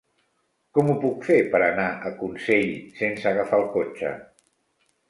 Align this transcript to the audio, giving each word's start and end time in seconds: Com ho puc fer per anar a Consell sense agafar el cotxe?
Com 0.77 0.89
ho 0.93 0.95
puc 1.03 1.27
fer 1.27 1.37
per 1.55 1.61
anar 1.67 1.85
a 2.09 2.13
Consell 2.23 2.75
sense 3.03 3.31
agafar 3.35 3.63
el 3.63 3.71
cotxe? 3.79 4.17